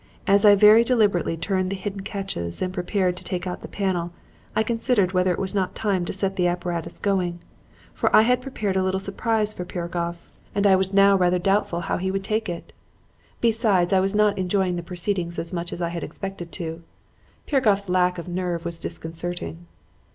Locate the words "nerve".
18.27-18.65